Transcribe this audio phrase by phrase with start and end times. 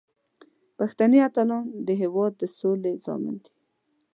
[0.77, 3.53] پښتني اتلان د هیواد د سولې ضامن دي.